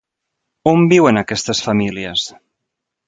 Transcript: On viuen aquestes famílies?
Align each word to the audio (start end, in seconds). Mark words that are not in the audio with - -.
On 0.71 0.87
viuen 0.93 1.21
aquestes 1.23 1.61
famílies? 1.67 2.25